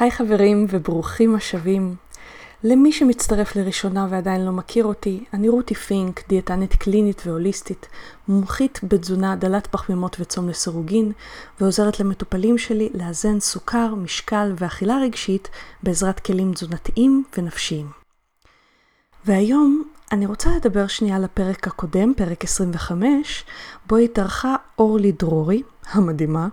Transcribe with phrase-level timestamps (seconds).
[0.00, 1.94] היי חברים וברוכים השבים.
[2.64, 7.86] למי שמצטרף לראשונה ועדיין לא מכיר אותי, אני רותי פינק, דיאטנית קלינית והוליסטית,
[8.28, 11.12] מומחית בתזונה דלת פחמימות וצום לסירוגין,
[11.60, 15.48] ועוזרת למטופלים שלי לאזן סוכר, משקל ואכילה רגשית
[15.82, 17.86] בעזרת כלים תזונתיים ונפשיים.
[19.24, 19.82] והיום
[20.12, 23.44] אני רוצה לדבר שנייה על הפרק הקודם, פרק 25,
[23.86, 26.48] בו התארחה אורלי דרורי, המדהימה,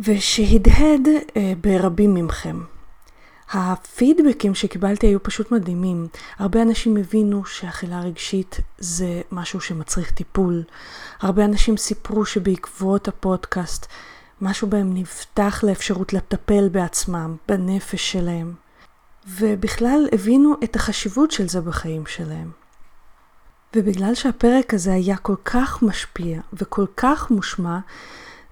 [0.00, 2.75] ושהדהד אה, ברבים ממכם.
[3.52, 6.06] הפידבקים שקיבלתי היו פשוט מדהימים.
[6.38, 10.62] הרבה אנשים הבינו שאכילה רגשית זה משהו שמצריך טיפול.
[11.20, 13.86] הרבה אנשים סיפרו שבעקבות הפודקאסט
[14.40, 18.54] משהו בהם נפתח לאפשרות לטפל בעצמם, בנפש שלהם.
[19.28, 22.50] ובכלל הבינו את החשיבות של זה בחיים שלהם.
[23.76, 27.78] ובגלל שהפרק הזה היה כל כך משפיע וכל כך מושמע,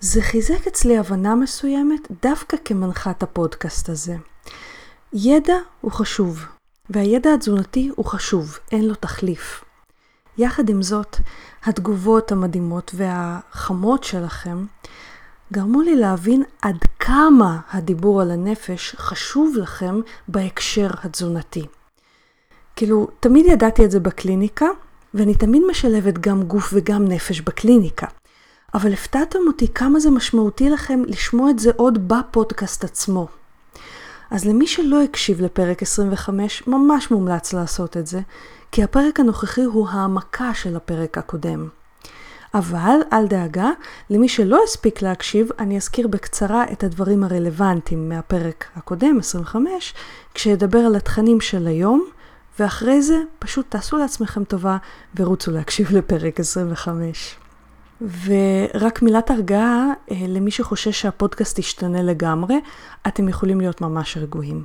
[0.00, 4.16] זה חיזק אצלי הבנה מסוימת דווקא כמנחת הפודקאסט הזה.
[5.16, 6.44] ידע הוא חשוב,
[6.90, 9.64] והידע התזונתי הוא חשוב, אין לו תחליף.
[10.38, 11.16] יחד עם זאת,
[11.64, 14.64] התגובות המדהימות והחמות שלכם
[15.52, 21.66] גרמו לי להבין עד כמה הדיבור על הנפש חשוב לכם בהקשר התזונתי.
[22.76, 24.66] כאילו, תמיד ידעתי את זה בקליניקה,
[25.14, 28.06] ואני תמיד משלבת גם גוף וגם נפש בקליניקה.
[28.74, 33.28] אבל הפתעתם אותי כמה זה משמעותי לכם לשמוע את זה עוד בפודקאסט עצמו.
[34.34, 38.20] אז למי שלא הקשיב לפרק 25, ממש מומלץ לעשות את זה,
[38.72, 41.68] כי הפרק הנוכחי הוא העמקה של הפרק הקודם.
[42.54, 43.70] אבל, אל דאגה,
[44.10, 49.94] למי שלא הספיק להקשיב, אני אזכיר בקצרה את הדברים הרלוונטיים מהפרק הקודם, 25,
[50.34, 52.04] כשאדבר על התכנים של היום,
[52.58, 54.76] ואחרי זה פשוט תעשו לעצמכם טובה
[55.16, 57.36] ורוצו להקשיב לפרק 25.
[58.00, 62.60] ורק מילת הרגעה אה, למי שחושש שהפודקאסט ישתנה לגמרי,
[63.06, 64.64] אתם יכולים להיות ממש רגועים.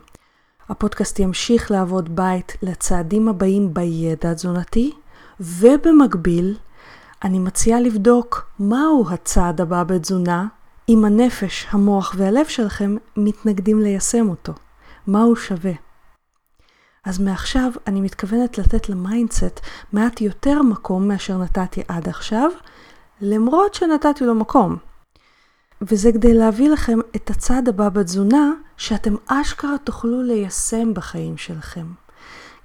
[0.69, 4.91] הפודקאסט ימשיך לעבוד בית לצעדים הבאים בידע התזונתי,
[5.39, 6.57] ובמקביל,
[7.23, 10.47] אני מציעה לבדוק מהו הצעד הבא בתזונה,
[10.89, 14.53] אם הנפש, המוח והלב שלכם מתנגדים ליישם אותו.
[15.07, 15.71] מה הוא שווה?
[17.05, 19.59] אז מעכשיו אני מתכוונת לתת ל mindset
[19.93, 22.51] מעט יותר מקום מאשר נתתי עד עכשיו,
[23.21, 24.77] למרות שנתתי לו מקום.
[25.81, 31.85] וזה כדי להביא לכם את הצעד הבא בתזונה שאתם אשכרה תוכלו ליישם בחיים שלכם.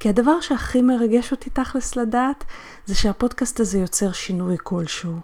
[0.01, 2.45] כי הדבר שהכי מרגש אותי תכלס לדעת,
[2.87, 5.17] זה שהפודקאסט הזה יוצר שינוי כלשהו,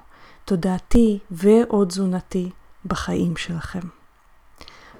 [0.44, 2.50] תודעתי ואו תזונתי
[2.86, 3.80] בחיים שלכם.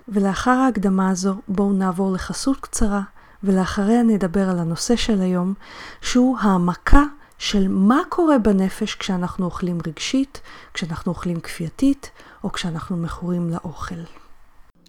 [0.08, 3.00] ולאחר ההקדמה הזו, בואו נעבור לחסות קצרה,
[3.44, 5.54] ולאחריה נדבר על הנושא של היום,
[6.00, 7.02] שהוא העמקה
[7.40, 10.40] של מה קורה בנפש כשאנחנו אוכלים רגשית,
[10.74, 12.10] כשאנחנו אוכלים כפייתית,
[12.44, 13.94] או כשאנחנו מכורים לאוכל.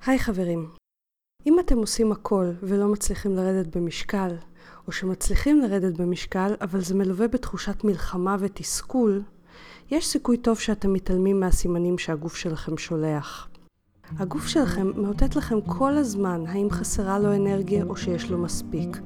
[0.06, 0.69] היי חברים,
[1.45, 4.35] אם אתם עושים הכל ולא מצליחים לרדת במשקל,
[4.88, 9.22] או שמצליחים לרדת במשקל, אבל זה מלווה בתחושת מלחמה ותסכול,
[9.91, 13.47] יש סיכוי טוב שאתם מתעלמים מהסימנים שהגוף שלכם שולח.
[14.19, 18.97] הגוף שלכם מאותת לכם כל הזמן האם חסרה לו אנרגיה או שיש לו מספיק,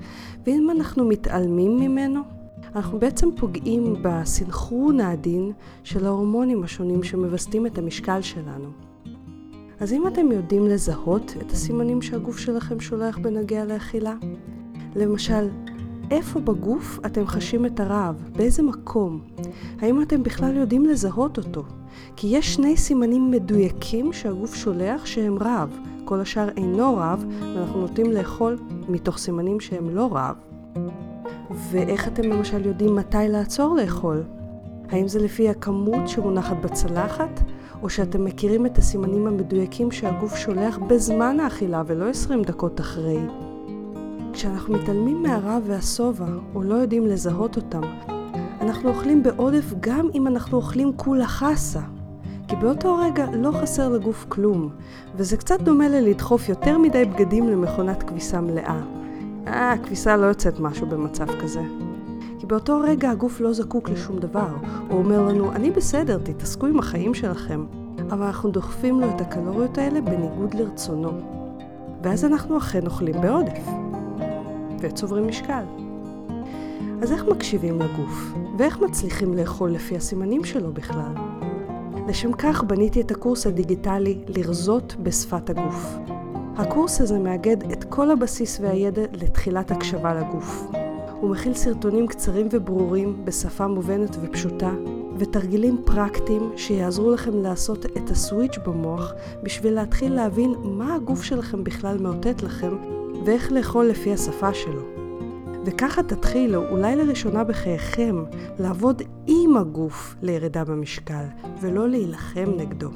[0.45, 2.44] ואם אנחנו מתעלמים ממנו,
[2.75, 5.51] אנחנו בעצם פוגעים בסנכרון העדין
[5.83, 8.69] של ההורמונים השונים שמווסתים את המשקל שלנו.
[9.79, 14.13] אז אם אתם יודעים לזהות את הסימנים שהגוף שלכם שולח בנוגע לאכילה,
[14.95, 15.49] למשל,
[16.11, 18.29] איפה בגוף אתם חשים את הרעב?
[18.35, 19.21] באיזה מקום?
[19.79, 21.63] האם אתם בכלל יודעים לזהות אותו?
[22.15, 25.79] כי יש שני סימנים מדויקים שהגוף שולח שהם רעב.
[26.05, 27.25] כל השאר אינו רעב,
[27.55, 28.57] ואנחנו נוטים לאכול
[28.89, 30.35] מתוך סימנים שהם לא רעב.
[31.51, 34.23] ואיך אתם למשל יודעים מתי לעצור לאכול?
[34.89, 37.41] האם זה לפי הכמות שמונחת בצלחת,
[37.81, 43.19] או שאתם מכירים את הסימנים המדויקים שהגוף שולח בזמן האכילה ולא 20 דקות אחרי?
[44.33, 47.81] כשאנחנו מתעלמים מהרעב והשובע, או לא יודעים לזהות אותם,
[48.61, 51.81] אנחנו אוכלים בעודף גם אם אנחנו אוכלים כולה חסה.
[52.47, 54.69] כי באותו רגע לא חסר לגוף כלום,
[55.15, 58.81] וזה קצת דומה ללדחוף יותר מדי בגדים למכונת כביסה מלאה.
[59.47, 61.61] אה, הכביסה לא יוצאת משהו במצב כזה.
[62.39, 64.47] כי באותו רגע הגוף לא זקוק לשום דבר.
[64.89, 67.65] הוא אומר לנו, אני בסדר, תתעסקו עם החיים שלכם.
[68.11, 71.11] אבל אנחנו דוחפים לו את הקלוריות האלה בניגוד לרצונו.
[72.03, 73.67] ואז אנחנו אכן אוכלים בעודף.
[74.79, 75.63] וצוברים משקל.
[77.01, 78.33] אז איך מקשיבים לגוף?
[78.57, 81.13] ואיך מצליחים לאכול לפי הסימנים שלו בכלל?
[82.07, 85.97] לשם כך בניתי את הקורס הדיגיטלי לרזות בשפת הגוף.
[86.57, 90.67] הקורס הזה מאגד את כל הבסיס והידע לתחילת הקשבה לגוף.
[91.21, 94.71] הוא מכיל סרטונים קצרים וברורים בשפה מובנת ופשוטה,
[95.17, 99.13] ותרגילים פרקטיים שיעזרו לכם לעשות את הסוויץ' במוח
[99.43, 102.77] בשביל להתחיל להבין מה הגוף שלכם בכלל מאותת לכם
[103.25, 104.81] ואיך לאכול לפי השפה שלו.
[105.65, 108.23] וככה תתחילו, אולי לראשונה בחייכם,
[108.59, 111.25] לעבוד עם הגוף לירידה במשקל,
[111.61, 112.89] ולא להילחם נגדו.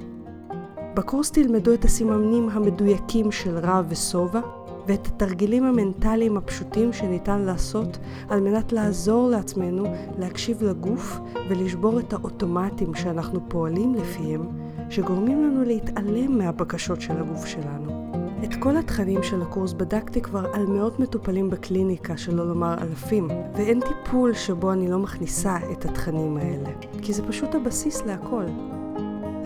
[0.99, 4.39] בקורס תלמדו את הסימנים המדויקים של רע ושובע,
[4.87, 7.97] ואת התרגילים המנטליים הפשוטים שניתן לעשות
[8.29, 9.83] על מנת לעזור לעצמנו
[10.17, 11.19] להקשיב לגוף
[11.49, 14.41] ולשבור את האוטומטים שאנחנו פועלים לפיהם,
[14.89, 18.11] שגורמים לנו להתעלם מהבקשות של הגוף שלנו.
[18.43, 23.79] את כל התכנים של הקורס בדקתי כבר על מאות מטופלים בקליניקה, שלא לומר אלפים, ואין
[23.79, 26.69] טיפול שבו אני לא מכניסה את התכנים האלה,
[27.01, 28.45] כי זה פשוט הבסיס להכל.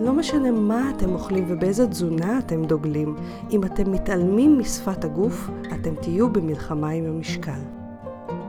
[0.00, 3.16] לא משנה מה אתם אוכלים ובאיזה תזונה אתם דוגלים,
[3.50, 7.60] אם אתם מתעלמים משפת הגוף, אתם תהיו במלחמה עם המשקל.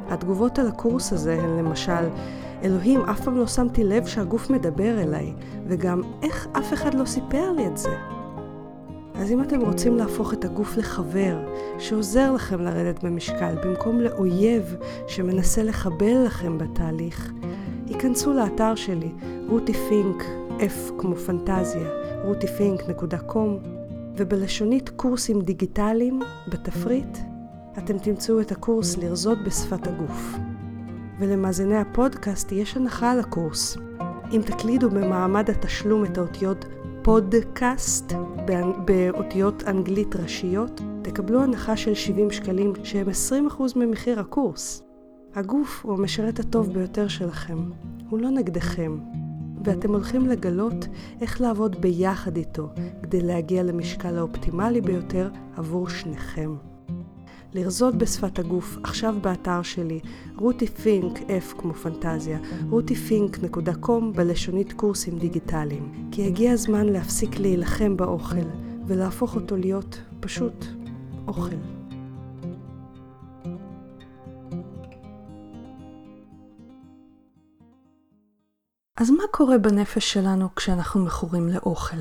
[0.10, 2.10] התגובות על הקורס הזה הן למשל,
[2.64, 5.34] אלוהים, אף פעם לא שמתי לב שהגוף מדבר אליי,
[5.68, 7.96] וגם איך אף אחד לא סיפר לי את זה.
[9.16, 11.38] אז אם אתם רוצים להפוך את הגוף לחבר
[11.80, 14.76] שעוזר לכם לרדת במשקל במקום לאויב
[15.08, 17.32] שמנסה לחבל לכם בתהליך,
[17.88, 19.12] היכנסו לאתר שלי,
[19.50, 20.24] רותי פינק,
[20.60, 21.90] F כמו פנטזיה,
[22.26, 23.68] rutifink.com,
[24.18, 27.18] ובלשונית קורסים דיגיטליים, בתפריט,
[27.78, 30.36] אתם תמצאו את הקורס לרזות בשפת הגוף.
[31.20, 33.78] ולמאזיני הפודקאסט יש הנחה על הקורס.
[34.32, 36.66] אם תקלידו במעמד התשלום את האותיות
[37.02, 38.14] פודקאסט
[38.86, 43.08] באותיות אנגלית ראשיות, תקבלו הנחה של 70 שקלים שהם
[43.58, 44.85] 20% ממחיר הקורס.
[45.36, 47.58] הגוף הוא המשרת הטוב ביותר שלכם,
[48.10, 48.98] הוא לא נגדכם,
[49.64, 50.88] ואתם הולכים לגלות
[51.22, 52.70] איך לעבוד ביחד איתו
[53.04, 56.56] כדי להגיע למשקל האופטימלי ביותר עבור שניכם.
[57.54, 60.00] לרזות בשפת הגוף, עכשיו באתר שלי,
[60.36, 62.40] רותי פינק, F כמו פנטזיה,
[62.72, 66.10] rutifink.com בלשונית קורסים דיגיטליים.
[66.12, 68.46] כי הגיע הזמן להפסיק להילחם באוכל,
[68.88, 70.66] ולהפוך אותו להיות פשוט
[71.28, 71.75] אוכל.
[78.98, 81.98] אז מה קורה בנפש שלנו כשאנחנו מכורים לאוכל?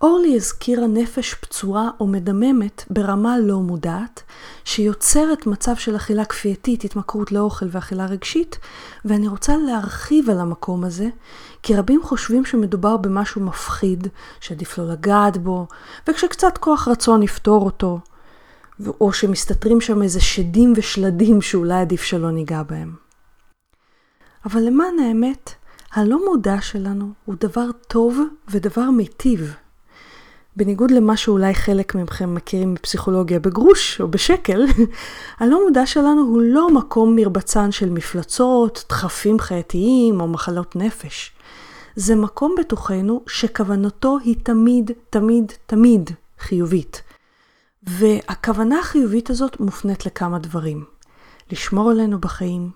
[0.00, 4.22] אורלי הזכירה נפש פצועה או מדממת ברמה לא מודעת,
[4.64, 8.58] שיוצרת מצב של אכילה כפייתית, התמכרות לאוכל ואכילה רגשית,
[9.04, 11.08] ואני רוצה להרחיב על המקום הזה,
[11.62, 14.08] כי רבים חושבים שמדובר במשהו מפחיד,
[14.40, 15.66] שעדיף לא לגעת בו,
[16.08, 18.00] וכשקצת כוח רצון יפתור אותו,
[19.00, 23.01] או שמסתתרים שם איזה שדים ושלדים שאולי עדיף שלא ניגע בהם.
[24.44, 25.54] אבל למען האמת,
[25.92, 29.54] הלא מודע שלנו הוא דבר טוב ודבר מיטיב.
[30.56, 34.64] בניגוד למה שאולי חלק מכם מכירים בפסיכולוגיה בגרוש או בשקל,
[35.40, 41.32] הלא מודע שלנו הוא לא מקום מרבצן של מפלצות, דחפים חייתיים או מחלות נפש.
[41.96, 47.02] זה מקום בתוכנו שכוונתו היא תמיד, תמיד, תמיד חיובית.
[47.82, 50.84] והכוונה החיובית הזאת מופנית לכמה דברים.
[51.52, 52.70] לשמור עלינו בחיים,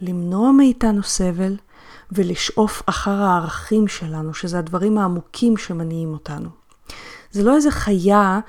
[0.00, 1.56] למנוע מאיתנו סבל
[2.12, 6.48] ולשאוף אחר הערכים שלנו, שזה הדברים העמוקים שמניעים אותנו.
[7.30, 8.40] זה לא איזה חיה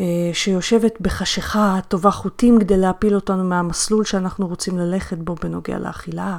[0.00, 6.38] אה, שיושבת בחשיכה, טובה חוטים כדי להפיל אותנו מהמסלול שאנחנו רוצים ללכת בו בנוגע לאכילה,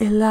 [0.00, 0.26] אלא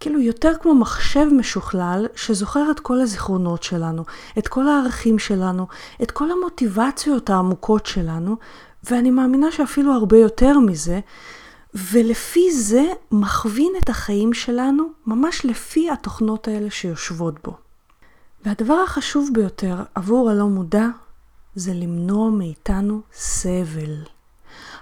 [0.00, 4.04] כאילו יותר כמו מחשב משוכלל שזוכר את כל הזיכרונות שלנו,
[4.38, 5.66] את כל הערכים שלנו,
[6.02, 8.36] את כל המוטיבציות העמוקות שלנו,
[8.90, 11.00] ואני מאמינה שאפילו הרבה יותר מזה,
[11.74, 17.56] ולפי זה מכווין את החיים שלנו ממש לפי התוכנות האלה שיושבות בו.
[18.44, 20.86] והדבר החשוב ביותר עבור הלא מודע
[21.54, 23.94] זה למנוע מאיתנו סבל.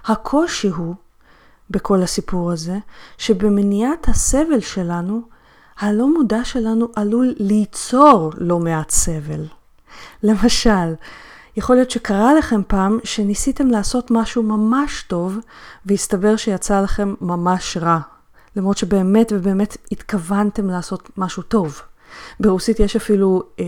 [0.05, 0.95] הקושי הוא,
[1.69, 2.77] בכל הסיפור הזה,
[3.17, 5.21] שבמניעת הסבל שלנו,
[5.79, 9.45] הלא מודע שלנו עלול ליצור לא מעט סבל.
[10.23, 10.93] למשל,
[11.57, 15.37] יכול להיות שקרה לכם פעם שניסיתם לעשות משהו ממש טוב,
[15.85, 17.99] והסתבר שיצא לכם ממש רע.
[18.55, 21.81] למרות שבאמת ובאמת התכוונתם לעשות משהו טוב.
[22.39, 23.65] ברוסית יש אפילו אה,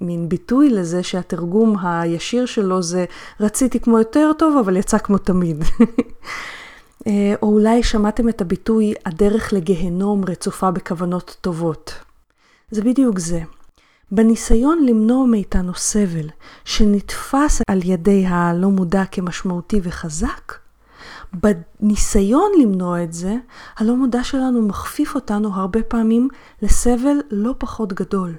[0.00, 3.04] מין ביטוי לזה שהתרגום הישיר שלו זה
[3.40, 5.64] רציתי כמו יותר טוב, אבל יצא כמו תמיד.
[7.06, 11.94] אה, או אולי שמעתם את הביטוי הדרך לגהנום רצופה בכוונות טובות.
[12.70, 13.40] זה בדיוק זה.
[14.10, 16.28] בניסיון למנוע מאיתנו סבל
[16.64, 20.52] שנתפס על ידי הלא מודע כמשמעותי וחזק,
[21.32, 23.36] בניסיון למנוע את זה,
[23.76, 26.28] הלא מודע שלנו מכפיף אותנו הרבה פעמים
[26.62, 28.34] לסבל לא פחות גדול.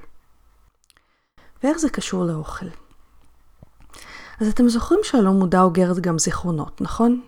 [1.64, 2.66] ואיך זה קשור לאוכל?
[4.42, 7.22] אז אתם זוכרים שהלא מודע אוגרת גם זיכרונות, נכון?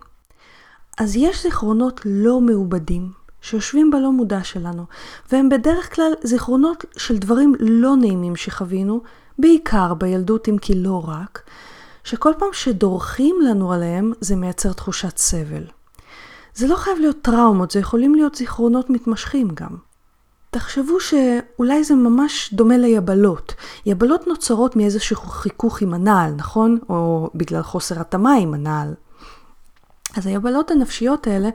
[0.97, 4.83] אז יש זיכרונות לא מעובדים שיושבים בלא מודע שלנו,
[5.31, 9.01] והם בדרך כלל זיכרונות של דברים לא נעימים שחווינו,
[9.39, 11.41] בעיקר בילדות אם כי לא רק,
[12.03, 15.63] שכל פעם שדורכים לנו עליהם זה מייצר תחושת סבל.
[16.55, 19.75] זה לא חייב להיות טראומות, זה יכולים להיות זיכרונות מתמשכים גם.
[20.51, 23.53] תחשבו שאולי זה ממש דומה ליבלות.
[23.85, 26.79] יבלות נוצרות מאיזשהו חיכוך עם הנעל, נכון?
[26.89, 28.93] או בגלל חוסר התאמה עם הנעל.
[30.17, 31.49] אז היבלות הנפשיות האלה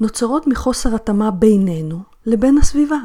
[0.00, 2.98] נוצרות מחוסר התאמה בינינו לבין הסביבה.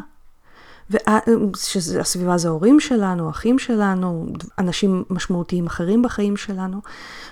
[1.56, 4.28] שהסביבה זה ההורים שלנו, אחים שלנו,
[4.60, 6.82] אנשים משמעותיים אחרים בחיים שלנו.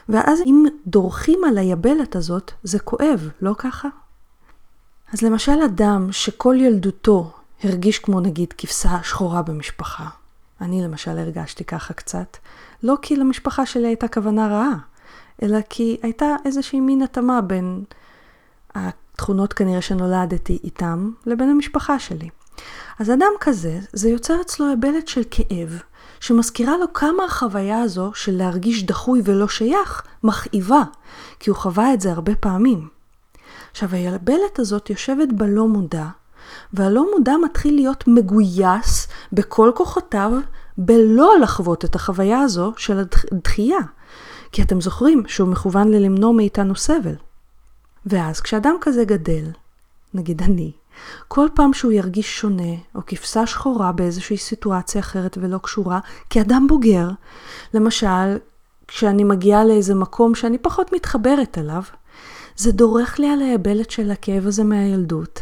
[0.09, 3.87] ואז אם דורכים על היבלת הזאת, זה כואב, לא ככה?
[5.13, 7.31] אז למשל אדם שכל ילדותו
[7.63, 10.07] הרגיש כמו נגיד כבשה שחורה במשפחה.
[10.61, 12.37] אני למשל הרגשתי ככה קצת,
[12.83, 14.75] לא כי למשפחה שלי הייתה כוונה רעה,
[15.43, 17.83] אלא כי הייתה איזושהי מין התאמה בין
[19.13, 22.29] התכונות כנראה שנולדתי איתם לבין המשפחה שלי.
[22.99, 25.79] אז אדם כזה, זה יוצר אצלו הבלת של כאב,
[26.19, 30.83] שמזכירה לו כמה החוויה הזו של להרגיש דחוי ולא שייך מכאיבה,
[31.39, 32.87] כי הוא חווה את זה הרבה פעמים.
[33.71, 36.05] עכשיו, היבלת הזאת יושבת בלא מודע,
[36.73, 40.31] והלא מודע מתחיל להיות מגויס בכל כוחותיו
[40.77, 43.79] בלא לחוות את החוויה הזו של הדחייה.
[44.51, 47.15] כי אתם זוכרים שהוא מכוון ללמנוע מאיתנו סבל.
[48.05, 49.45] ואז כשאדם כזה גדל,
[50.13, 50.71] נגיד אני,
[51.27, 57.09] כל פעם שהוא ירגיש שונה, או כבשה שחורה באיזושהי סיטואציה אחרת ולא קשורה, כאדם בוגר,
[57.73, 58.37] למשל,
[58.87, 61.83] כשאני מגיעה לאיזה מקום שאני פחות מתחברת אליו,
[62.55, 65.41] זה דורך לי על היבלת של הכאב הזה מהילדות,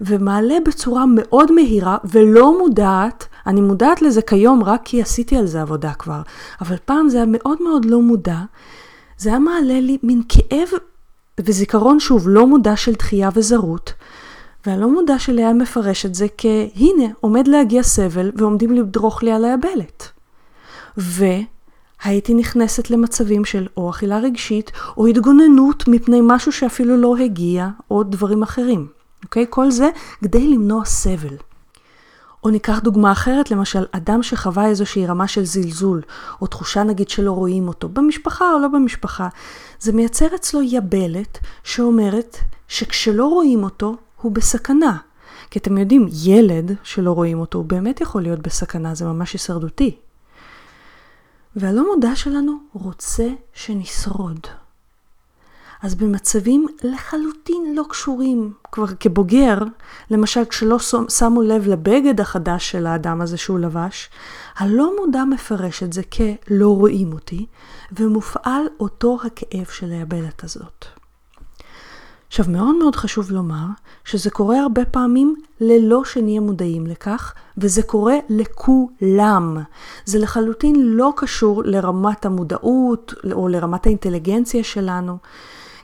[0.00, 5.62] ומעלה בצורה מאוד מהירה ולא מודעת, אני מודעת לזה כיום רק כי עשיתי על זה
[5.62, 6.22] עבודה כבר,
[6.60, 8.38] אבל פעם זה היה מאוד מאוד לא מודע,
[9.18, 10.68] זה היה מעלה לי מין כאב
[11.40, 13.92] וזיכרון שוב לא מודע של דחייה וזרות,
[14.66, 19.44] והלא מודע שלי היה מפרש את זה כהנה עומד להגיע סבל ועומדים לדרוך לי על
[19.44, 20.08] היבלת.
[20.98, 21.24] ו...
[22.04, 28.02] הייתי נכנסת למצבים של או אכילה רגשית, או התגוננות מפני משהו שאפילו לא הגיע, או
[28.02, 28.86] דברים אחרים.
[29.24, 29.46] אוקיי?
[29.50, 31.36] כל זה כדי למנוע סבל.
[32.44, 36.02] או ניקח דוגמה אחרת, למשל, אדם שחווה איזושהי רמה של זלזול,
[36.40, 39.28] או תחושה נגיד שלא רואים אותו, במשפחה או לא במשפחה,
[39.80, 42.36] זה מייצר אצלו יבלת שאומרת
[42.68, 44.96] שכשלא רואים אותו, הוא בסכנה.
[45.50, 49.96] כי אתם יודעים, ילד שלא רואים אותו, הוא באמת יכול להיות בסכנה, זה ממש הישרדותי.
[51.56, 54.46] והלא מודע שלנו רוצה שנשרוד.
[55.82, 59.58] אז במצבים לחלוטין לא קשורים, כבר כבוגר,
[60.10, 64.10] למשל כשלא שמו לב לבגד החדש של האדם הזה שהוא לבש,
[64.56, 67.46] הלא מודע מפרש את זה כלא רואים אותי,
[67.92, 70.84] ומופעל אותו הכאב של היבלת הזאת.
[72.28, 73.66] עכשיו, מאוד מאוד חשוב לומר
[74.04, 79.56] שזה קורה הרבה פעמים ללא שנהיה מודעים לכך, וזה קורה לכולם.
[80.04, 85.18] זה לחלוטין לא קשור לרמת המודעות או לרמת האינטליגנציה שלנו.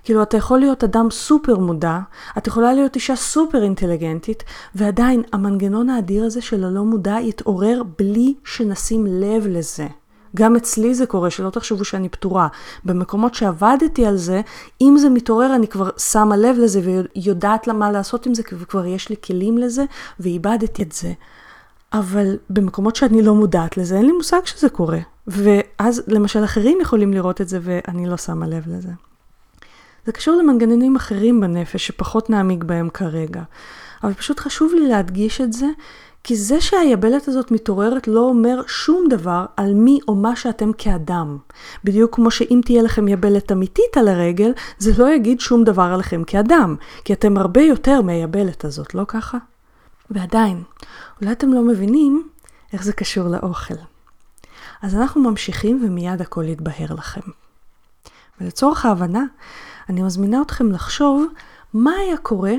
[0.08, 1.98] כאילו, אתה יכול להיות אדם סופר מודע,
[2.38, 8.34] את יכולה להיות אישה סופר אינטליגנטית, ועדיין המנגנון האדיר הזה של הלא מודע יתעורר בלי
[8.44, 9.86] שנשים לב לזה.
[10.36, 12.48] גם אצלי זה קורה, שלא תחשבו שאני פתורה.
[12.84, 14.40] במקומות שעבדתי על זה,
[14.80, 16.80] אם זה מתעורר, אני כבר שמה לב לזה
[17.14, 19.84] ויודעת למה לעשות עם זה, וכבר יש לי כלים לזה,
[20.20, 21.12] ואיבדתי את זה.
[21.92, 25.00] אבל במקומות שאני לא מודעת לזה, אין לי מושג שזה קורה.
[25.26, 29.07] ואז למשל אחרים יכולים לראות את זה ואני לא שמה לב לזה.
[30.08, 33.42] זה קשור למנגנונים אחרים בנפש שפחות נעמיק בהם כרגע.
[34.02, 35.66] אבל פשוט חשוב לי להדגיש את זה,
[36.24, 41.38] כי זה שהיבלת הזאת מתעוררת לא אומר שום דבר על מי או מה שאתם כאדם.
[41.84, 46.24] בדיוק כמו שאם תהיה לכם יבלת אמיתית על הרגל, זה לא יגיד שום דבר עליכם
[46.24, 49.38] כאדם, כי אתם הרבה יותר מהיבלת הזאת, לא ככה?
[50.10, 50.62] ועדיין,
[51.20, 52.28] אולי אתם לא מבינים
[52.72, 53.74] איך זה קשור לאוכל.
[54.82, 57.30] אז אנחנו ממשיכים ומיד הכל יתבהר לכם.
[58.40, 59.24] ולצורך ההבנה,
[59.88, 61.26] אני מזמינה אתכם לחשוב
[61.74, 62.54] מה היה קורה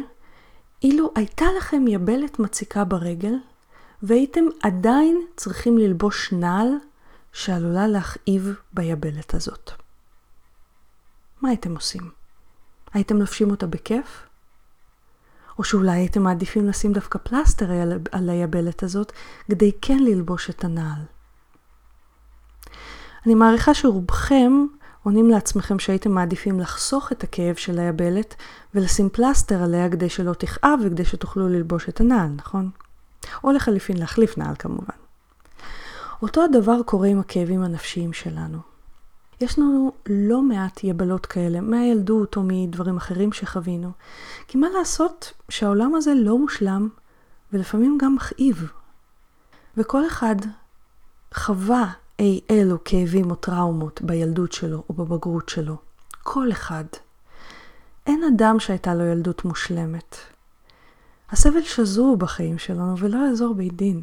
[0.83, 3.33] אילו הייתה לכם יבלת מציקה ברגל
[4.03, 6.67] והייתם עדיין צריכים ללבוש נעל
[7.33, 9.71] שעלולה להכאיב ביבלת הזאת.
[11.41, 12.11] מה הייתם עושים?
[12.93, 14.25] הייתם לובשים אותה בכיף?
[15.59, 17.69] או שאולי הייתם מעדיפים לשים דווקא פלסטר
[18.11, 19.11] על היבלת הזאת,
[19.47, 21.01] כדי כן ללבוש את הנעל.
[23.25, 24.51] אני מעריכה שרובכם
[25.09, 28.35] עונים לעצמכם שהייתם מעדיפים לחסוך את הכאב של היבלת
[28.75, 32.69] ולשים פלסטר עליה כדי שלא תכאב וכדי שתוכלו ללבוש את הנעל, נכון?
[33.43, 34.97] או לחליפין להחליף נעל כמובן.
[36.21, 38.57] אותו הדבר קורה עם הכאבים הנפשיים שלנו.
[39.41, 43.91] יש לנו לא מעט יבלות כאלה, מהילדות או מדברים אחרים שחווינו.
[44.47, 46.89] כי מה לעשות שהעולם הזה לא מושלם
[47.53, 48.71] ולפעמים גם מכאיב.
[49.77, 50.35] וכל אחד
[51.33, 55.75] חווה אי אלו כאבים או טראומות בילדות שלו או בבגרות שלו.
[56.23, 56.85] כל אחד.
[58.07, 60.15] אין אדם שהייתה לו ילדות מושלמת.
[61.29, 64.01] הסבל שזור בחיים שלנו ולא יעזור בית דין.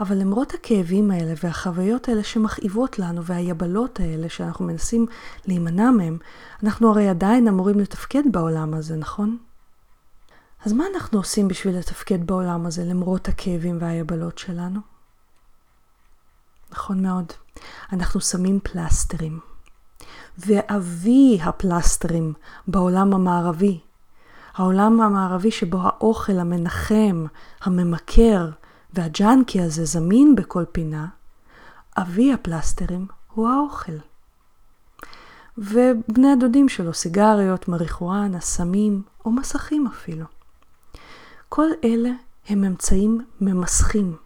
[0.00, 5.06] אבל למרות הכאבים האלה והחוויות האלה שמכאיבות לנו והיבלות האלה שאנחנו מנסים
[5.46, 6.18] להימנע מהם,
[6.62, 9.38] אנחנו הרי עדיין אמורים לתפקד בעולם הזה, נכון?
[10.64, 14.89] אז מה אנחנו עושים בשביל לתפקד בעולם הזה למרות הכאבים והיבלות שלנו?
[16.72, 17.32] נכון מאוד.
[17.92, 19.40] אנחנו שמים פלסטרים.
[20.38, 22.32] ואבי הפלסטרים
[22.68, 23.80] בעולם המערבי,
[24.54, 27.26] העולם המערבי שבו האוכל המנחם,
[27.62, 28.50] הממכר
[28.92, 31.06] והג'אנקי הזה זמין בכל פינה,
[31.98, 33.92] אבי הפלסטרים הוא האוכל.
[35.58, 40.24] ובני הדודים שלו, סיגריות, מריחואנה, סמים או מסכים אפילו.
[41.48, 42.10] כל אלה
[42.48, 44.16] הם אמצעים ממסכים.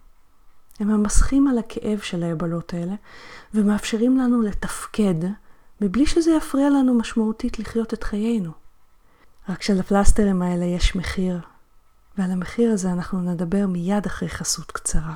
[0.79, 2.93] הם ממסכים על הכאב של היבלות האלה
[3.53, 5.15] ומאפשרים לנו לתפקד
[5.81, 8.51] מבלי שזה יפריע לנו משמעותית לחיות את חיינו.
[9.49, 11.39] רק שלפלסטרים האלה יש מחיר,
[12.17, 15.13] ועל המחיר הזה אנחנו נדבר מיד אחרי חסות קצרה.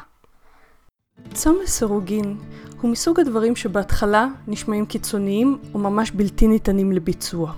[1.34, 2.38] צום לסירוגין
[2.82, 7.54] הוא מסוג הדברים שבהתחלה נשמעים קיצוניים וממש בלתי ניתנים לביצוע.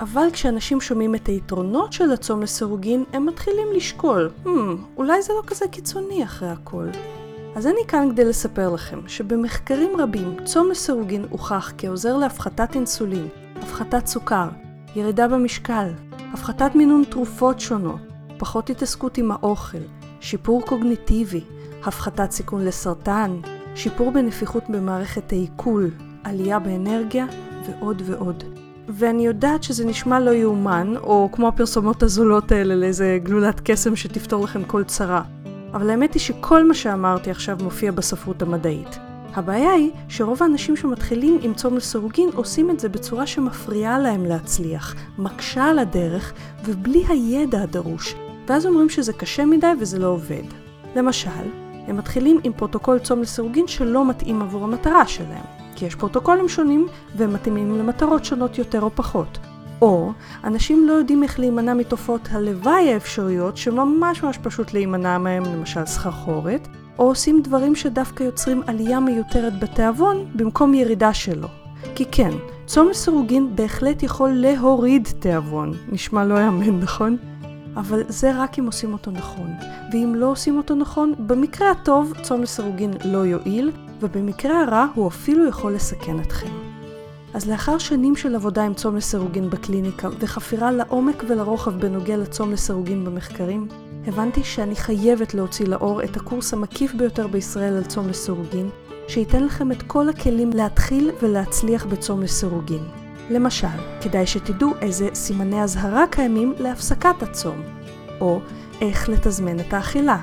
[0.00, 4.48] אבל כשאנשים שומעים את היתרונות של הצום לסירוגין, הם מתחילים לשקול, hmm,
[4.96, 6.86] אולי זה לא כזה קיצוני אחרי הכל.
[7.54, 14.06] אז אני כאן כדי לספר לכם שבמחקרים רבים צום לסירוגין הוכח כעוזר להפחתת אינסולין, הפחתת
[14.06, 14.48] סוכר,
[14.96, 15.88] ירידה במשקל,
[16.32, 18.00] הפחתת מינון תרופות שונות,
[18.38, 19.78] פחות התעסקות עם האוכל,
[20.20, 21.40] שיפור קוגניטיבי,
[21.84, 23.40] הפחתת סיכון לסרטן,
[23.74, 25.90] שיפור בנפיחות במערכת העיכול,
[26.24, 27.26] עלייה באנרגיה
[27.66, 28.44] ועוד ועוד.
[28.88, 34.44] ואני יודעת שזה נשמע לא יאומן, או כמו הפרסומות הזולות האלה לאיזה גלולת קסם שתפתור
[34.44, 35.22] לכם כל צרה.
[35.74, 38.98] אבל האמת היא שכל מה שאמרתי עכשיו מופיע בספרות המדעית.
[39.34, 44.94] הבעיה היא שרוב האנשים שמתחילים עם צום לסירוגין עושים את זה בצורה שמפריעה להם להצליח,
[45.18, 46.32] מקשה על הדרך
[46.64, 48.14] ובלי הידע הדרוש,
[48.46, 50.42] ואז אומרים שזה קשה מדי וזה לא עובד.
[50.96, 51.30] למשל,
[51.86, 55.44] הם מתחילים עם פרוטוקול צום לסירוגין שלא מתאים עבור המטרה שלהם,
[55.76, 59.38] כי יש פרוטוקולים שונים והם מתאימים למטרות שונות יותר או פחות.
[59.82, 60.12] או
[60.44, 66.68] אנשים לא יודעים איך להימנע מתופעות הלוואי האפשריות שממש ממש פשוט להימנע מהם, למשל סחרחורת,
[66.98, 71.48] או עושים דברים שדווקא יוצרים עלייה מיותרת בתיאבון במקום ירידה שלו.
[71.94, 72.30] כי כן,
[72.66, 75.72] צום לסירוגין בהחלט יכול להוריד תיאבון.
[75.88, 77.16] נשמע לא יאמן, נכון?
[77.76, 79.50] אבל זה רק אם עושים אותו נכון.
[79.92, 85.48] ואם לא עושים אותו נכון, במקרה הטוב צום לסירוגין לא יועיל, ובמקרה הרע הוא אפילו
[85.48, 86.67] יכול לסכן אתכם.
[87.38, 93.04] אז לאחר שנים של עבודה עם צום לסירוגין בקליניקה וחפירה לעומק ולרוחב בנוגע לצום לסירוגין
[93.04, 93.68] במחקרים,
[94.06, 98.68] הבנתי שאני חייבת להוציא לאור את הקורס המקיף ביותר בישראל על צום לסירוגין,
[99.08, 102.82] שייתן לכם את כל הכלים להתחיל ולהצליח בצום לסירוגין.
[103.30, 107.62] למשל, כדאי שתדעו איזה סימני אזהרה קיימים להפסקת הצום,
[108.20, 108.40] או
[108.80, 110.18] איך לתזמן את האכילה,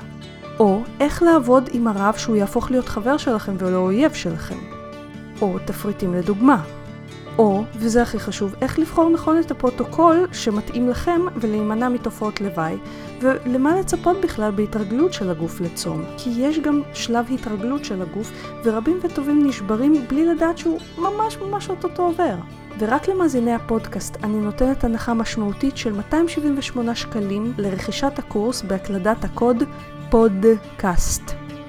[0.58, 4.58] או איך לעבוד עם הרב שהוא יהפוך להיות חבר שלכם ולא אויב שלכם,
[5.40, 6.75] או תפריטים לדוגמה.
[7.38, 12.76] או, וזה הכי חשוב, איך לבחור נכון את הפרוטוקול שמתאים לכם ולהימנע מתופעות לוואי,
[13.20, 18.32] ולמה לצפות בכלל בהתרגלות של הגוף לצום, כי יש גם שלב התרגלות של הגוף,
[18.64, 22.34] ורבים וטובים נשברים בלי לדעת שהוא ממש ממש אוטוטו עובר.
[22.78, 29.62] ורק למאזיני הפודקאסט אני נותנת הנחה משמעותית של 278 שקלים לרכישת הקורס בהקלדת הקוד
[30.10, 31.22] פודקאסט.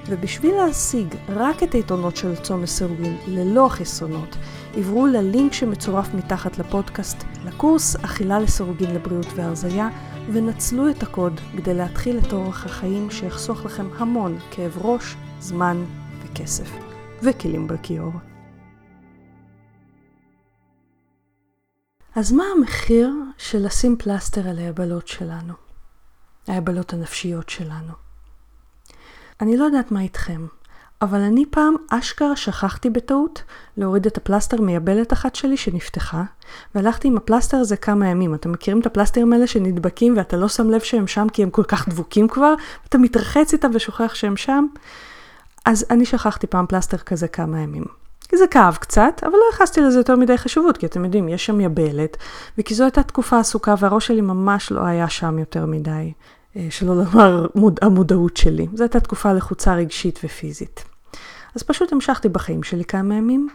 [0.08, 4.36] ובשביל להשיג רק את היתרונות של צום לסירוגין ללא החסרונות,
[4.76, 9.88] עברו ללינק שמצורף מתחת לפודקאסט לקורס אכילה לסירוגין לבריאות והרזייה,
[10.32, 15.84] ונצלו את הקוד כדי להתחיל את אורח החיים שיחסוך לכם המון כאב ראש, זמן
[16.22, 16.70] וכסף.
[17.22, 18.12] וכלים בכיור.
[22.14, 25.54] אז מה המחיר של לשים פלסטר על היבלות שלנו?
[26.46, 27.92] היבלות הנפשיות שלנו.
[29.40, 30.46] אני לא יודעת מה איתכם,
[31.02, 33.42] אבל אני פעם אשכרה שכחתי בטעות
[33.76, 36.22] להוריד את הפלסטר מיבלת אחת שלי שנפתחה,
[36.74, 38.34] והלכתי עם הפלסטר הזה כמה ימים.
[38.34, 41.64] אתם מכירים את הפלסטרים האלה שנדבקים ואתה לא שם לב שהם שם כי הם כל
[41.64, 44.66] כך דבוקים כבר, ואתה מתרחץ איתם ושוכח שהם שם?
[45.64, 47.84] אז אני שכחתי פעם פלסטר כזה כמה ימים.
[48.34, 51.60] זה כאב קצת, אבל לא ייחסתי לזה יותר מדי חשיבות, כי אתם יודעים, יש שם
[51.60, 52.16] יבלת,
[52.58, 56.12] וכי זו הייתה תקופה עסוקה והראש שלי ממש לא היה שם יותר מדי.
[56.58, 58.66] אה, שלא לומר מוד, המודעות שלי.
[58.74, 60.84] זו הייתה תקופה לחוצה רגשית ופיזית.
[61.54, 63.48] אז פשוט המשכתי בחיים שלי כמה ימים,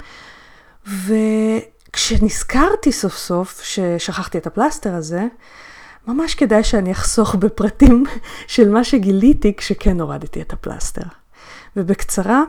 [0.87, 5.27] וכשנזכרתי סוף סוף ששכחתי את הפלסטר הזה,
[6.07, 8.03] ממש כדאי שאני אחסוך בפרטים
[8.47, 11.07] של מה שגיליתי כשכן הורדתי את הפלסטר.
[11.75, 12.43] ובקצרה,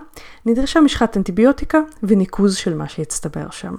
[0.47, 3.75] נדרשה משחת אנטיביוטיקה וניקוז של מה שהצטבר שם.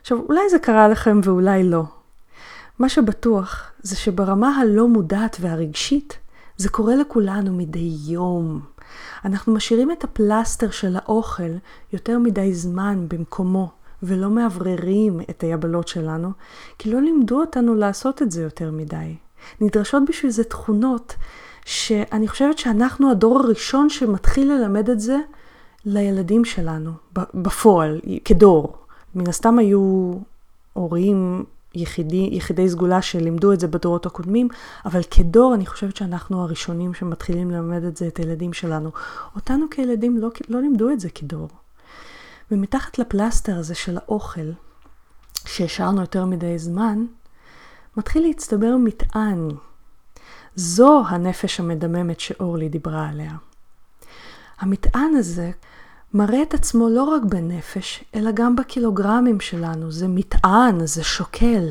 [0.00, 1.84] עכשיו, אולי זה קרה לכם ואולי לא.
[2.78, 6.18] מה שבטוח זה שברמה הלא מודעת והרגשית,
[6.56, 8.60] זה קורה לכולנו מדי יום.
[9.24, 11.52] אנחנו משאירים את הפלסטר של האוכל
[11.92, 13.70] יותר מדי זמן במקומו,
[14.02, 16.30] ולא מאווררים את היבלות שלנו,
[16.78, 19.14] כי לא לימדו אותנו לעשות את זה יותר מדי.
[19.60, 21.14] נדרשות בשביל זה תכונות
[21.64, 25.16] שאני חושבת שאנחנו הדור הראשון שמתחיל ללמד את זה
[25.84, 26.90] לילדים שלנו,
[27.34, 28.76] בפועל, כדור.
[29.14, 30.12] מן הסתם היו
[30.72, 34.48] הורים יחידי, יחידי סגולה שלימדו את זה בדורות הקודמים,
[34.84, 38.90] אבל כדור אני חושבת שאנחנו הראשונים שמתחילים ללמד את זה את הילדים שלנו.
[39.36, 41.48] אותנו כילדים לא, לא לימדו את זה כדור.
[42.50, 44.50] ומתחת לפלסטר הזה של האוכל,
[45.46, 47.04] שהשארנו יותר מדי זמן,
[47.96, 49.48] מתחיל להצטבר מטען.
[50.56, 53.32] זו הנפש המדממת שאורלי דיברה עליה.
[54.58, 55.50] המטען הזה
[56.14, 59.92] מראה את עצמו לא רק בנפש, אלא גם בקילוגרמים שלנו.
[59.92, 61.66] זה מטען, זה שוקל.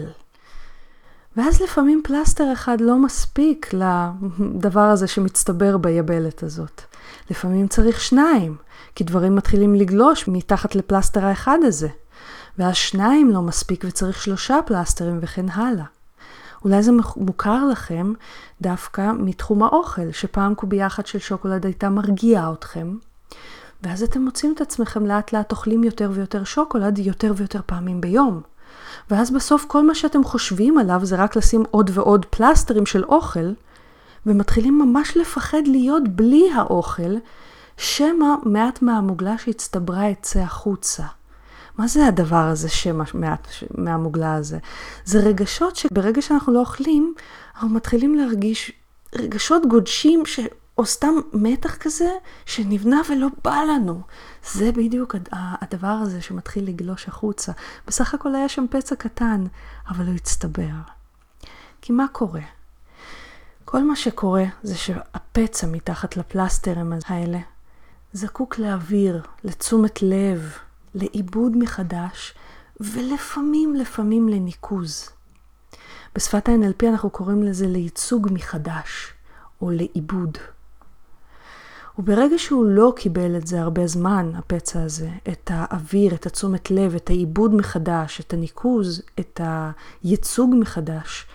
[1.37, 6.81] ואז לפעמים פלסטר אחד לא מספיק לדבר הזה שמצטבר ביבלת הזאת.
[7.31, 8.55] לפעמים צריך שניים,
[8.95, 11.89] כי דברים מתחילים לגלוש מתחת לפלסטר האחד הזה.
[12.57, 15.85] ואז שניים לא מספיק וצריך שלושה פלסטרים וכן הלאה.
[16.65, 18.13] אולי זה מוכר לכם
[18.61, 22.95] דווקא מתחום האוכל, שפעם קובייה אחת של שוקולד הייתה מרגיעה אתכם,
[23.83, 28.41] ואז אתם מוצאים את עצמכם לאט לאט אוכלים יותר ויותר שוקולד יותר ויותר פעמים ביום.
[29.11, 33.53] ואז בסוף כל מה שאתם חושבים עליו זה רק לשים עוד ועוד פלסטרים של אוכל,
[34.25, 37.15] ומתחילים ממש לפחד להיות בלי האוכל,
[37.77, 41.03] שמא מעט מהמוגלה שהצטברה יצא החוצה.
[41.77, 44.57] מה זה הדבר הזה, שמא מעט מהמוגלה הזה?
[45.05, 47.13] זה רגשות שברגע שאנחנו לא אוכלים,
[47.55, 48.71] אנחנו מתחילים להרגיש
[49.15, 50.39] רגשות גודשים ש...
[50.77, 52.11] או סתם מתח כזה
[52.45, 54.01] שנבנה ולא בא לנו.
[54.53, 57.51] זה בדיוק הדבר הזה שמתחיל לגלוש החוצה.
[57.87, 59.43] בסך הכל היה שם פצע קטן,
[59.89, 60.73] אבל הוא הצטבר.
[61.81, 62.41] כי מה קורה?
[63.65, 67.39] כל מה שקורה זה שהפצע מתחת לפלסטרים האלה
[68.13, 70.53] זקוק לאוויר, לתשומת לב,
[70.95, 72.33] לעיבוד מחדש,
[72.79, 75.09] ולפעמים, לפעמים לניקוז.
[76.15, 79.13] בשפת ה-NLP אנחנו קוראים לזה לייצוג מחדש,
[79.61, 80.37] או לעיבוד.
[81.99, 86.95] וברגע שהוא לא קיבל את זה הרבה זמן, הפצע הזה, את האוויר, את התשומת לב,
[86.95, 89.41] את העיבוד מחדש, את הניקוז, את
[90.03, 91.25] הייצוג מחדש,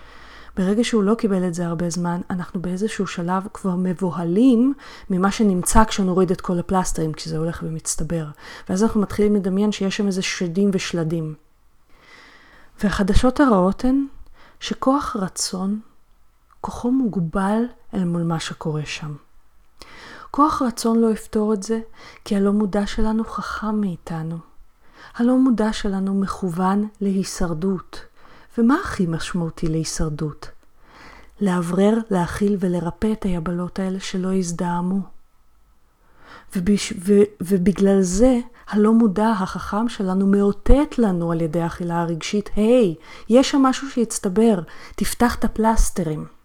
[0.57, 4.73] ברגע שהוא לא קיבל את זה הרבה זמן, אנחנו באיזשהו שלב כבר מבוהלים
[5.09, 8.25] ממה שנמצא כשנוריד את כל הפלסטרים, כשזה הולך ומצטבר.
[8.69, 11.35] ואז אנחנו מתחילים לדמיין שיש שם איזה שדים ושלדים.
[12.83, 14.05] והחדשות הרעות הן
[14.59, 15.79] שכוח רצון,
[16.61, 19.15] כוחו מוגבל אל מול מה שקורה שם.
[20.31, 21.79] כוח רצון לא יפתור את זה,
[22.25, 24.37] כי הלא מודע שלנו חכם מאיתנו.
[25.15, 28.05] הלא מודע שלנו מכוון להישרדות.
[28.57, 30.49] ומה הכי משמעותי להישרדות?
[31.41, 34.99] לאוורר, להכיל ולרפא את היבלות האלה שלא יזדהמו.
[36.55, 36.93] ובש...
[36.99, 37.13] ו...
[37.41, 38.39] ובגלל זה
[38.69, 43.89] הלא מודע החכם שלנו מאותת לנו על ידי האכילה הרגשית, היי, hey, יש שם משהו
[43.89, 44.59] שהצטבר,
[44.95, 46.38] תפתח את הפלסטרים.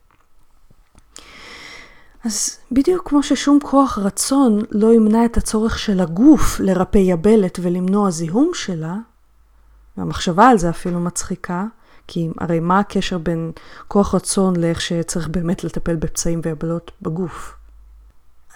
[2.25, 8.11] אז בדיוק כמו ששום כוח רצון לא ימנע את הצורך של הגוף לרפא יבלת ולמנוע
[8.11, 8.97] זיהום שלה,
[9.97, 11.65] והמחשבה על זה אפילו מצחיקה,
[12.07, 13.53] כי הרי מה הקשר בין
[13.89, 17.55] כוח רצון לאיך שצריך באמת לטפל בפצעים ויבלות בגוף?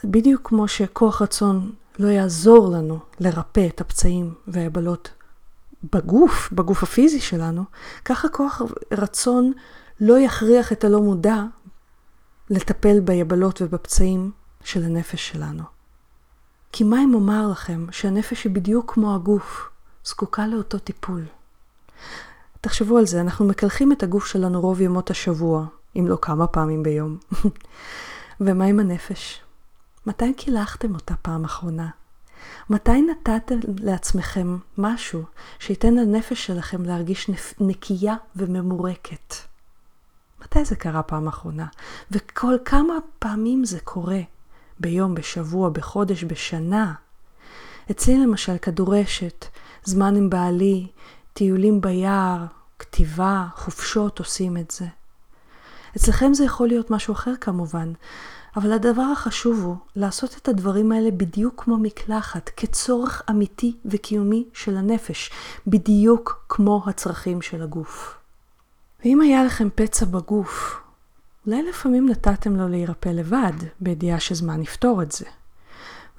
[0.05, 5.11] בדיוק כמו שכוח רצון לא יעזור לנו לרפא את הפצעים והיבלות
[5.93, 7.65] בגוף, בגוף הפיזי שלנו,
[8.05, 9.53] ככה כוח רצון
[10.01, 11.43] לא יכריח את הלא מודע
[12.51, 14.31] לטפל ביבלות ובפצעים
[14.65, 15.63] של הנפש שלנו.
[16.73, 19.69] כי מה אם אומר לכם שהנפש היא בדיוק כמו הגוף,
[20.05, 21.25] זקוקה לאותו טיפול.
[22.61, 26.83] תחשבו על זה, אנחנו מקלחים את הגוף שלנו רוב ימות השבוע, אם לא כמה פעמים
[26.83, 27.19] ביום.
[28.41, 29.41] ומה עם הנפש?
[30.07, 31.89] מתי קילחתם אותה פעם אחרונה?
[32.71, 35.23] מתי נתתם לעצמכם משהו
[35.59, 37.31] שייתן לנפש שלכם להרגיש
[37.61, 39.48] נקייה וממורקת?
[40.43, 41.67] מתי זה קרה פעם אחרונה?
[42.11, 44.21] וכל כמה פעמים זה קורה?
[44.81, 46.95] ביום, בשבוע, בחודש, בשנה?
[47.91, 49.47] אצלי למשל כדורשת,
[49.85, 50.87] זמן עם בעלי,
[51.33, 52.45] טיולים ביער,
[52.79, 54.87] כתיבה, חופשות עושים את זה.
[55.97, 57.93] אצלכם זה יכול להיות משהו אחר כמובן,
[58.57, 64.77] אבל הדבר החשוב הוא לעשות את הדברים האלה בדיוק כמו מקלחת, כצורך אמיתי וקיומי של
[64.77, 65.31] הנפש,
[65.67, 68.18] בדיוק כמו הצרכים של הגוף.
[69.05, 70.81] ואם היה לכם פצע בגוף,
[71.47, 75.27] אולי לפעמים נתתם לו להירפא לבד, בידיעה שזמן יפתור את זה.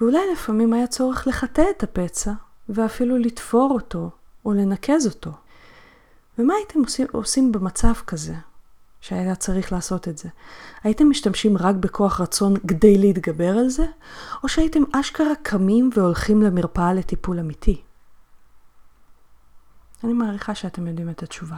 [0.01, 2.31] ואולי לפעמים היה צורך לחטא את הפצע,
[2.69, 4.09] ואפילו לתפור אותו,
[4.45, 5.31] או לנקז אותו.
[6.37, 8.33] ומה הייתם עושים, עושים במצב כזה?
[9.01, 10.29] שהיה צריך לעשות את זה.
[10.83, 13.85] הייתם משתמשים רק בכוח רצון כדי להתגבר על זה,
[14.43, 17.81] או שהייתם אשכרה קמים והולכים למרפאה לטיפול אמיתי?
[20.03, 21.57] אני מעריכה שאתם יודעים את התשובה.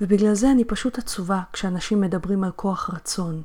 [0.00, 3.42] ובגלל זה אני פשוט עצובה כשאנשים מדברים על כוח רצון,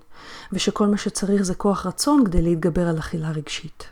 [0.53, 3.87] ושכל מה שצריך זה כוח רצון כדי להתגבר על אכילה רגשית.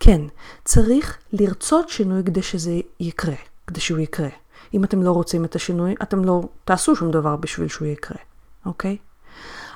[0.00, 0.20] כן,
[0.64, 3.34] צריך לרצות שינוי כדי שזה יקרה,
[3.66, 4.28] כדי שהוא יקרה.
[4.74, 8.18] אם אתם לא רוצים את השינוי, אתם לא תעשו שום דבר בשביל שהוא יקרה,
[8.66, 8.96] אוקיי?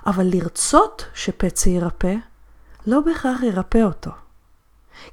[0.07, 2.14] אבל לרצות שפצע ירפא,
[2.87, 4.11] לא בהכרח ירפא אותו.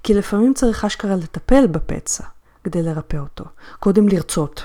[0.03, 2.23] כי לפעמים צריך אשכרה לטפל בפצע
[2.63, 3.45] כדי לרפא אותו.
[3.79, 4.63] קודם לרצות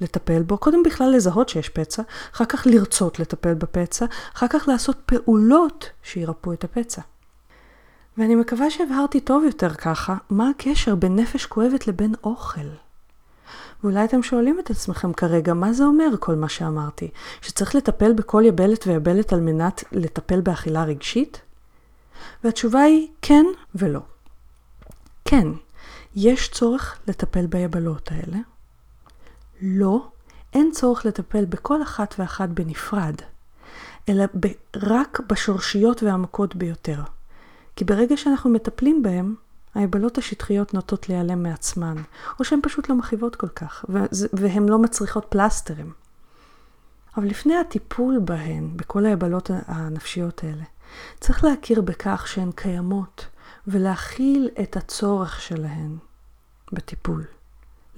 [0.00, 2.02] לטפל בו, קודם בכלל לזהות שיש פצע,
[2.34, 7.02] אחר כך לרצות לטפל בפצע, אחר כך לעשות פעולות שירפאו את הפצע.
[8.18, 12.68] ואני מקווה שהבהרתי טוב יותר ככה, מה הקשר בין נפש כואבת לבין אוכל.
[13.82, 17.10] ואולי אתם שואלים את עצמכם כרגע, מה זה אומר כל מה שאמרתי?
[17.42, 21.40] שצריך לטפל בכל יבלת ויבלת על מנת לטפל באכילה רגשית?
[22.44, 24.00] והתשובה היא כן ולא.
[25.24, 25.48] כן,
[26.16, 28.38] יש צורך לטפל ביבלות האלה.
[29.62, 30.08] לא,
[30.52, 33.14] אין צורך לטפל בכל אחת ואחת בנפרד,
[34.08, 34.24] אלא
[34.76, 37.02] רק בשורשיות והעמקות ביותר.
[37.76, 39.34] כי ברגע שאנחנו מטפלים בהם,
[39.74, 41.96] ההיבלות השטחיות נוטות להיעלם מעצמן,
[42.38, 43.84] או שהן פשוט לא מכאיבות כל כך,
[44.32, 45.92] והן לא מצריכות פלסטרים.
[47.16, 50.64] אבל לפני הטיפול בהן, בכל ההיבלות הנפשיות האלה,
[51.20, 53.26] צריך להכיר בכך שהן קיימות,
[53.66, 55.96] ולהכיל את הצורך שלהן
[56.72, 57.24] בטיפול.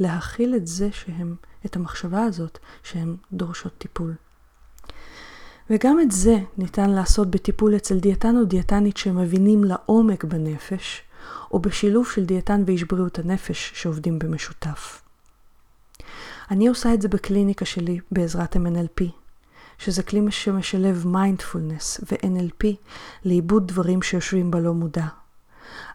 [0.01, 1.35] להכיל את זה שהן,
[1.67, 4.15] את המחשבה הזאת שהן דורשות טיפול.
[5.71, 11.03] וגם את זה ניתן לעשות בטיפול אצל דיאטן או דיאטנית שמבינים לעומק בנפש,
[11.51, 15.03] או בשילוב של דיאטן ואיש בריאות הנפש שעובדים במשותף.
[16.51, 19.05] אני עושה את זה בקליניקה שלי בעזרת MNLP,
[19.79, 22.67] שזה כלי שמשלב מיינדפולנס ו-NLP
[23.25, 25.07] לעיבוד דברים שיושבים בלא מודע.